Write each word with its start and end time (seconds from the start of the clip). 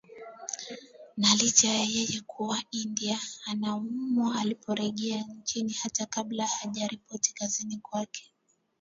na 1.17 1.29
licha 1.39 1.67
ya 1.67 1.83
yeye 1.95 2.21
kuwa 2.27 2.57
India 2.71 3.19
anaumwa 3.45 4.35
aliporejea 4.39 5.21
nchini 5.23 5.73
hata 5.83 6.05
kabla 6.05 6.45
hajaripoti 6.47 7.33
kazini 7.33 7.77
kwake 7.77 8.33